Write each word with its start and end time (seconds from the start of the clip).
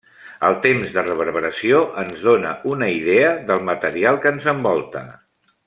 El 0.45 0.55
temps 0.61 0.95
de 0.95 1.03
reverberació 1.07 1.83
ens 2.05 2.25
dóna 2.29 2.55
una 2.71 2.89
idea 2.95 3.29
del 3.51 3.63
material 3.69 4.19
que 4.25 4.33
ens 4.37 4.49
envolta. 4.57 5.07